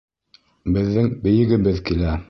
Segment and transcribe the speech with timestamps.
[0.79, 2.17] Беҙҙең бейегебеҙ килә.